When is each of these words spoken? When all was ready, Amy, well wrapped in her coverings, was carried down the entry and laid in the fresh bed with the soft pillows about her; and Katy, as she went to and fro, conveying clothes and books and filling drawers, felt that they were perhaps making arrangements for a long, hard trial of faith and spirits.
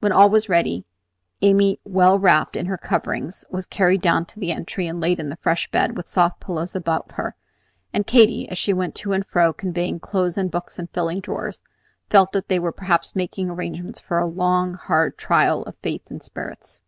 When 0.00 0.12
all 0.12 0.30
was 0.30 0.48
ready, 0.48 0.86
Amy, 1.42 1.78
well 1.84 2.18
wrapped 2.18 2.56
in 2.56 2.64
her 2.64 2.78
coverings, 2.78 3.44
was 3.50 3.66
carried 3.66 4.00
down 4.00 4.26
the 4.34 4.50
entry 4.50 4.86
and 4.86 4.98
laid 4.98 5.20
in 5.20 5.28
the 5.28 5.36
fresh 5.36 5.70
bed 5.70 5.94
with 5.94 6.06
the 6.06 6.12
soft 6.12 6.40
pillows 6.40 6.74
about 6.74 7.12
her; 7.12 7.36
and 7.92 8.06
Katy, 8.06 8.48
as 8.48 8.56
she 8.56 8.72
went 8.72 8.94
to 8.94 9.12
and 9.12 9.26
fro, 9.26 9.52
conveying 9.52 10.00
clothes 10.00 10.38
and 10.38 10.50
books 10.50 10.78
and 10.78 10.88
filling 10.92 11.20
drawers, 11.20 11.62
felt 12.08 12.32
that 12.32 12.48
they 12.48 12.58
were 12.58 12.72
perhaps 12.72 13.14
making 13.14 13.50
arrangements 13.50 14.00
for 14.00 14.18
a 14.18 14.24
long, 14.24 14.72
hard 14.72 15.18
trial 15.18 15.62
of 15.64 15.76
faith 15.82 16.10
and 16.10 16.22
spirits. 16.22 16.80